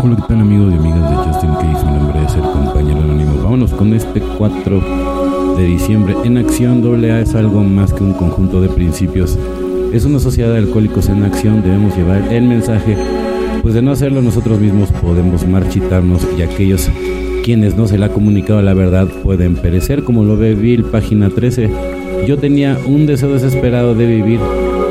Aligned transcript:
Hola, 0.00 0.14
¿qué 0.14 0.22
tal 0.28 0.40
amigos 0.40 0.72
y 0.72 0.76
amigas 0.76 1.10
de 1.10 1.16
Justin 1.16 1.50
Case? 1.54 1.84
Mi 1.84 1.92
nombre 1.98 2.22
es 2.24 2.34
el 2.36 2.42
compañero 2.42 3.00
anónimo. 3.00 3.42
Vámonos 3.42 3.72
con 3.72 3.92
este 3.92 4.20
4 4.20 5.56
de 5.56 5.64
diciembre. 5.64 6.14
En 6.22 6.38
acción, 6.38 6.84
AA 6.84 7.20
es 7.20 7.34
algo 7.34 7.64
más 7.64 7.92
que 7.92 8.04
un 8.04 8.12
conjunto 8.12 8.60
de 8.60 8.68
principios. 8.68 9.36
Es 9.92 10.04
una 10.04 10.20
sociedad 10.20 10.52
de 10.52 10.58
alcohólicos 10.58 11.08
en 11.08 11.24
acción. 11.24 11.62
Debemos 11.62 11.96
llevar 11.96 12.32
el 12.32 12.44
mensaje, 12.44 12.96
pues 13.60 13.74
de 13.74 13.82
no 13.82 13.90
hacerlo 13.90 14.22
nosotros 14.22 14.60
mismos 14.60 14.92
podemos 14.92 15.44
marchitarnos 15.48 16.24
y 16.38 16.42
aquellos 16.42 16.88
quienes 17.42 17.76
no 17.76 17.88
se 17.88 17.98
le 17.98 18.04
ha 18.04 18.12
comunicado 18.12 18.62
la 18.62 18.74
verdad 18.74 19.08
pueden 19.24 19.56
perecer, 19.56 20.04
como 20.04 20.22
lo 20.22 20.36
ve 20.36 20.54
Bill, 20.54 20.84
página 20.84 21.28
13. 21.28 21.70
Yo 22.24 22.38
tenía 22.38 22.78
un 22.86 23.06
deseo 23.06 23.32
desesperado 23.32 23.96
de 23.96 24.06
vivir, 24.06 24.38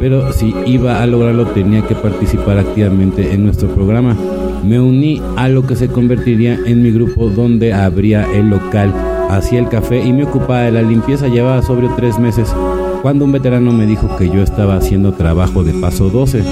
pero 0.00 0.32
si 0.32 0.52
iba 0.66 1.00
a 1.00 1.06
lograrlo 1.06 1.46
tenía 1.46 1.86
que 1.86 1.94
participar 1.94 2.58
activamente 2.58 3.32
en 3.32 3.44
nuestro 3.44 3.68
programa. 3.68 4.16
Me 4.64 4.80
uní 4.80 5.22
a 5.36 5.48
lo 5.48 5.66
que 5.66 5.76
se 5.76 5.88
convertiría 5.88 6.58
en 6.66 6.82
mi 6.82 6.90
grupo 6.90 7.28
donde 7.28 7.72
habría 7.72 8.26
el 8.34 8.50
local, 8.50 8.92
hacía 9.30 9.60
el 9.60 9.68
café 9.68 10.04
y 10.04 10.12
me 10.12 10.24
ocupaba 10.24 10.62
de 10.62 10.72
la 10.72 10.82
limpieza. 10.82 11.28
Llevaba 11.28 11.62
sobre 11.62 11.88
tres 11.96 12.18
meses 12.18 12.54
cuando 13.02 13.24
un 13.24 13.32
veterano 13.32 13.72
me 13.72 13.86
dijo 13.86 14.16
que 14.16 14.28
yo 14.28 14.42
estaba 14.42 14.76
haciendo 14.76 15.12
trabajo 15.12 15.62
de 15.64 15.72
paso 15.74 16.10
12. 16.10 16.42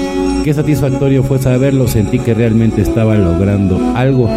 Qué 0.43 0.53
satisfactorio 0.53 1.23
fue 1.23 1.39
saberlo, 1.39 1.87
sentí 1.87 2.19
que 2.19 2.33
realmente 2.33 2.81
estaba 2.81 3.15
logrando 3.15 3.79
algo. 3.95 4.29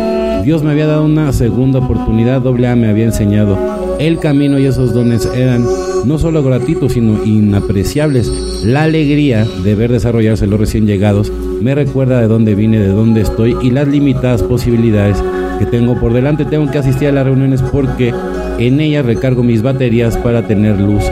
Dios 0.45 0.63
me 0.63 0.73
había 0.73 0.87
dado 0.87 1.05
una 1.05 1.33
segunda 1.33 1.79
oportunidad, 1.79 2.47
AA 2.47 2.77
me 2.77 2.89
había 2.89 3.05
enseñado. 3.05 3.90
El 4.01 4.19
camino 4.19 4.59
y 4.59 4.65
esos 4.65 4.95
dones 4.95 5.27
eran 5.27 5.63
no 6.07 6.19
solo 6.19 6.43
gratuitos, 6.43 6.95
sino 6.95 7.23
inapreciables. 7.23 8.65
La 8.65 8.85
alegría 8.85 9.47
de 9.63 9.75
ver 9.75 9.93
desarrollarse 9.93 10.47
los 10.47 10.59
recién 10.59 10.87
llegados 10.87 11.31
me 11.61 11.75
recuerda 11.75 12.19
de 12.19 12.27
dónde 12.27 12.55
vine, 12.55 12.79
de 12.79 12.89
dónde 12.89 13.21
estoy 13.21 13.55
y 13.61 13.71
las 13.71 13.87
limitadas 13.89 14.43
posibilidades 14.43 15.23
que 15.59 15.67
tengo 15.67 16.01
por 16.01 16.15
delante. 16.15 16.47
Tengo 16.47 16.71
que 16.71 16.79
asistir 16.79 17.09
a 17.09 17.13
las 17.13 17.27
reuniones 17.27 17.61
porque 17.61 18.15
en 18.59 18.81
ellas 18.81 19.05
recargo 19.05 19.43
mis 19.43 19.61
baterías 19.61 20.17
para 20.17 20.47
tener 20.47 20.81
luz. 20.81 21.05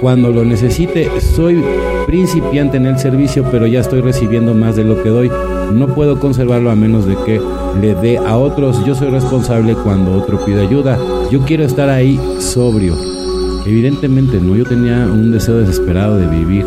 Cuando 0.00 0.30
lo 0.30 0.46
necesite, 0.46 1.10
soy 1.20 1.62
principiante 2.06 2.78
en 2.78 2.86
el 2.86 2.98
servicio, 2.98 3.44
pero 3.50 3.66
ya 3.66 3.80
estoy 3.80 4.00
recibiendo 4.00 4.54
más 4.54 4.76
de 4.76 4.84
lo 4.84 5.02
que 5.02 5.10
doy. 5.10 5.30
No 5.74 5.88
puedo 5.88 6.18
conservarlo 6.18 6.70
a 6.70 6.74
menos 6.74 7.04
de 7.04 7.16
que 7.26 7.38
le 7.80 7.94
dé 7.94 8.16
a 8.16 8.38
otros. 8.38 8.84
Yo 8.86 8.94
soy 8.94 9.10
responsable 9.10 9.74
cuando 9.74 10.12
otro 10.12 10.42
pide 10.44 10.66
ayuda. 10.66 10.98
Yo 11.34 11.40
quiero 11.40 11.64
estar 11.64 11.88
ahí 11.90 12.16
sobrio. 12.38 12.94
Evidentemente, 13.66 14.38
no, 14.38 14.54
yo 14.54 14.64
tenía 14.64 15.08
un 15.12 15.32
deseo 15.32 15.56
desesperado 15.56 16.16
de 16.16 16.28
vivir. 16.28 16.64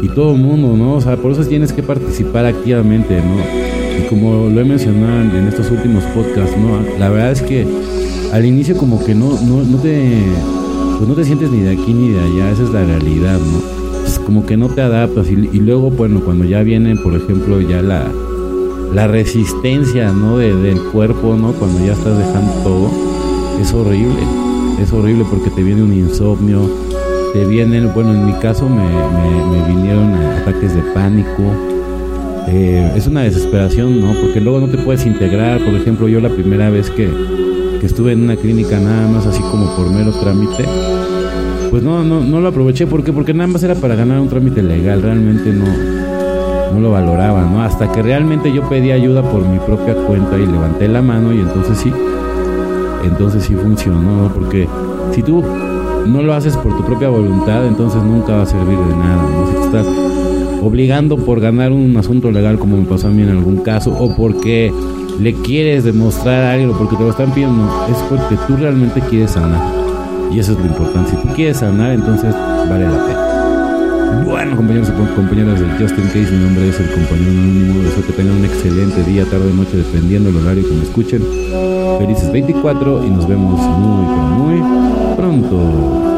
Y 0.00 0.08
todo 0.10 0.36
el 0.36 0.40
mundo, 0.40 0.76
¿no? 0.76 0.94
O 0.94 1.00
sea, 1.00 1.16
por 1.16 1.32
eso 1.32 1.44
tienes 1.44 1.72
que 1.72 1.82
participar 1.82 2.46
activamente, 2.46 3.16
¿no? 3.16 3.34
Y 3.98 4.08
como 4.08 4.48
lo 4.48 4.60
he 4.60 4.64
mencionado 4.64 5.36
en 5.36 5.48
estos 5.48 5.72
últimos 5.72 6.04
podcasts, 6.04 6.56
¿no? 6.56 6.78
La 7.00 7.08
verdad 7.08 7.32
es 7.32 7.42
que 7.42 7.66
al 8.32 8.46
inicio 8.46 8.76
como 8.76 9.04
que 9.04 9.16
no, 9.16 9.30
no, 9.42 9.78
te... 9.78 10.22
Pues 10.96 11.08
no 11.08 11.16
te 11.16 11.24
sientes 11.24 11.50
ni 11.50 11.62
de 11.62 11.72
aquí 11.72 11.92
ni 11.92 12.10
de 12.10 12.20
allá, 12.20 12.52
esa 12.52 12.62
es 12.62 12.70
la 12.70 12.84
realidad, 12.84 13.40
¿no? 13.40 14.06
Es 14.06 14.20
como 14.20 14.46
que 14.46 14.56
no 14.56 14.68
te 14.68 14.82
adaptas 14.82 15.26
y, 15.30 15.32
y 15.32 15.58
luego, 15.58 15.90
bueno, 15.90 16.20
cuando 16.20 16.44
ya 16.44 16.62
viene, 16.62 16.94
por 16.94 17.16
ejemplo, 17.16 17.60
ya 17.60 17.82
la, 17.82 18.06
la 18.94 19.08
resistencia, 19.08 20.12
¿no? 20.12 20.38
De, 20.38 20.54
del 20.54 20.80
cuerpo, 20.80 21.34
¿no? 21.34 21.54
Cuando 21.54 21.84
ya 21.84 21.94
estás 21.94 22.16
dejando 22.16 22.52
todo, 22.62 23.17
es 23.60 23.72
horrible. 23.72 24.20
Es 24.80 24.92
horrible 24.92 25.24
porque 25.28 25.50
te 25.50 25.62
viene 25.62 25.82
un 25.82 25.92
insomnio, 25.92 26.70
te 27.32 27.44
vienen, 27.44 27.92
bueno, 27.92 28.14
en 28.14 28.26
mi 28.26 28.32
caso 28.34 28.68
me, 28.68 28.84
vinieron 29.66 30.14
ataques 30.14 30.74
de 30.74 30.82
pánico. 30.94 31.42
Eh, 32.46 32.92
es 32.96 33.06
una 33.06 33.22
desesperación, 33.22 34.00
¿no? 34.00 34.14
Porque 34.20 34.40
luego 34.40 34.60
no 34.60 34.68
te 34.68 34.78
puedes 34.78 35.04
integrar. 35.04 35.62
Por 35.64 35.74
ejemplo, 35.74 36.08
yo 36.08 36.20
la 36.20 36.30
primera 36.30 36.70
vez 36.70 36.90
que, 36.90 37.10
que 37.80 37.86
estuve 37.86 38.12
en 38.12 38.22
una 38.22 38.36
clínica 38.36 38.78
nada 38.78 39.08
más 39.08 39.26
así 39.26 39.42
como 39.42 39.74
por 39.76 39.90
mero 39.90 40.12
trámite, 40.12 40.64
pues 41.70 41.82
no, 41.82 42.02
no, 42.04 42.20
no 42.20 42.40
lo 42.40 42.48
aproveché. 42.48 42.86
¿Por 42.86 43.02
qué? 43.04 43.12
Porque 43.12 43.34
nada 43.34 43.48
más 43.48 43.62
era 43.62 43.74
para 43.74 43.96
ganar 43.96 44.20
un 44.20 44.28
trámite 44.28 44.62
legal. 44.62 45.02
Realmente 45.02 45.52
no, 45.52 45.66
no 46.72 46.80
lo 46.80 46.90
valoraba, 46.90 47.42
¿no? 47.42 47.62
Hasta 47.62 47.90
que 47.90 48.02
realmente 48.02 48.52
yo 48.52 48.68
pedí 48.68 48.92
ayuda 48.92 49.22
por 49.22 49.46
mi 49.46 49.58
propia 49.58 49.94
cuenta 49.94 50.38
y 50.38 50.46
levanté 50.46 50.88
la 50.88 51.02
mano 51.02 51.32
y 51.32 51.40
entonces 51.40 51.78
sí, 51.78 51.92
entonces 53.08 53.44
sí 53.44 53.54
funcionó. 53.54 54.30
Porque 54.34 54.68
si 55.12 55.22
tú 55.22 55.42
no 56.06 56.22
lo 56.22 56.34
haces 56.34 56.56
por 56.56 56.76
tu 56.76 56.84
propia 56.84 57.08
voluntad, 57.08 57.66
entonces 57.66 58.02
nunca 58.02 58.36
va 58.36 58.42
a 58.42 58.46
servir 58.46 58.78
de 58.78 58.96
nada, 58.96 59.22
¿no? 59.22 59.46
Si 59.46 59.52
te 59.54 59.64
estás 59.64 59.86
obligando 60.62 61.16
por 61.16 61.40
ganar 61.40 61.72
un 61.72 61.96
asunto 61.96 62.30
legal 62.30 62.58
como 62.58 62.76
me 62.76 62.84
pasó 62.84 63.08
a 63.08 63.10
mí 63.10 63.22
en 63.22 63.30
algún 63.30 63.58
caso 63.58 63.92
o 63.92 64.14
porque 64.14 64.72
le 65.20 65.34
quieres 65.34 65.84
demostrar 65.84 66.44
algo, 66.44 66.76
porque 66.76 66.96
te 66.96 67.02
lo 67.02 67.10
están 67.10 67.32
pidiendo, 67.32 67.64
es 67.90 67.96
porque 68.08 68.36
tú 68.46 68.56
realmente 68.56 69.00
quieres 69.08 69.32
sanar. 69.32 69.60
Y 70.30 70.38
eso 70.38 70.52
es 70.52 70.58
lo 70.58 70.66
importante. 70.66 71.10
Si 71.10 71.16
tú 71.16 71.28
quieres 71.34 71.58
sanar, 71.58 71.92
entonces 71.92 72.34
vale 72.68 72.84
la 72.84 73.06
pena. 73.06 73.27
Bueno, 74.24 74.56
compañeros 74.56 74.88
y 74.88 75.14
compañeras 75.14 75.60
de 75.60 75.66
Justin 75.78 76.06
Case, 76.06 76.30
mi 76.32 76.44
nombre 76.44 76.68
es 76.68 76.80
el 76.80 76.90
compañero 76.90 77.30
anónimo. 77.30 77.82
Deseo 77.82 78.06
que 78.06 78.12
tengan 78.12 78.36
un 78.36 78.44
excelente 78.44 79.02
día, 79.04 79.24
tarde, 79.24 79.52
noche, 79.52 79.76
dependiendo 79.76 80.30
del 80.30 80.42
horario 80.44 80.68
que 80.68 80.74
me 80.74 80.82
escuchen. 80.82 81.22
Felices 81.98 82.30
24 82.32 83.06
y 83.06 83.10
nos 83.10 83.28
vemos 83.28 83.60
muy, 83.60 84.60
muy 84.60 85.16
pronto. 85.16 86.17